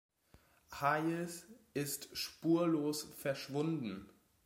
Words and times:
Hayes 0.81 1.45
ist 1.75 2.09
spurlos 2.17 3.03
verschwunden. 3.19 4.09